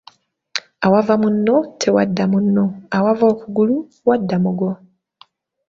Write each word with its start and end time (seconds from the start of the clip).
Awava 0.85 1.13
munno 1.21 1.55
tewadda 1.79 2.25
munno 2.31 2.65
awava 2.97 3.25
okugulu 3.33 3.75
wadda 4.07 4.35
muggo. 4.43 4.71